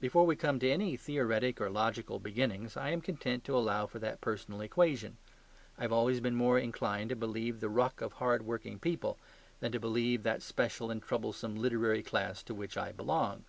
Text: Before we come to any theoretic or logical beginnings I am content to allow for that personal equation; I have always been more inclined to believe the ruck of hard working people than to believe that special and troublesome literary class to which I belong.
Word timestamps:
Before 0.00 0.26
we 0.26 0.34
come 0.34 0.58
to 0.58 0.68
any 0.68 0.96
theoretic 0.96 1.60
or 1.60 1.70
logical 1.70 2.18
beginnings 2.18 2.76
I 2.76 2.88
am 2.90 3.00
content 3.00 3.44
to 3.44 3.56
allow 3.56 3.86
for 3.86 4.00
that 4.00 4.20
personal 4.20 4.62
equation; 4.62 5.16
I 5.78 5.82
have 5.82 5.92
always 5.92 6.18
been 6.18 6.34
more 6.34 6.58
inclined 6.58 7.10
to 7.10 7.14
believe 7.14 7.60
the 7.60 7.68
ruck 7.68 8.00
of 8.00 8.14
hard 8.14 8.42
working 8.42 8.80
people 8.80 9.16
than 9.60 9.70
to 9.70 9.78
believe 9.78 10.24
that 10.24 10.42
special 10.42 10.90
and 10.90 11.00
troublesome 11.00 11.54
literary 11.54 12.02
class 12.02 12.42
to 12.42 12.52
which 12.56 12.76
I 12.76 12.90
belong. 12.90 13.44